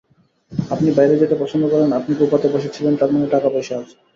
আপনি 0.69 0.89
বাইরে 0.91 1.15
যেতে 1.17 1.35
পছন্দ 1.35 1.63
করেন, 1.69 1.89
আপনি 1.99 2.11
কোপাতে 2.15 2.47
বসেছিলেন, 2.49 2.93
তারমানে 2.95 3.27
টাকাপয়সা 3.33 3.75
আছে। 3.81 3.95